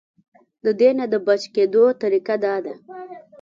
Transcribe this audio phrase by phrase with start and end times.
[0.63, 2.73] د دې نه د بچ کېدو طريقه دا ده-